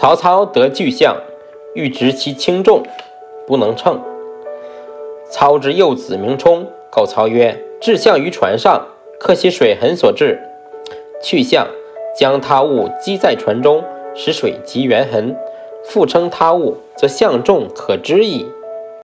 [0.00, 1.16] 曹操得巨象，
[1.74, 2.84] 欲执其轻重，
[3.48, 4.00] 不能称。
[5.28, 8.86] 操之幼子名冲，告操曰：“置象于船上，
[9.18, 10.38] 刻其水痕所致。
[11.20, 11.66] 去象，
[12.16, 13.82] 将他物积在船中，
[14.14, 15.36] 使水及原痕。
[15.86, 18.46] 复称他物，则象重可知矣。”